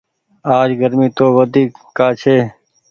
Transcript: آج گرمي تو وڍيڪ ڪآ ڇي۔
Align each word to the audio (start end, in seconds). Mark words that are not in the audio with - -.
آج 0.57 0.69
گرمي 0.81 1.07
تو 1.17 1.25
وڍيڪ 1.37 1.71
ڪآ 1.97 2.07
ڇي۔ 2.21 2.37